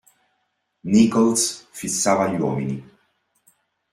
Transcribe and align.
Nichols 0.83 1.67
fissava 1.69 2.27
gli 2.27 2.39
uomini. 2.41 2.89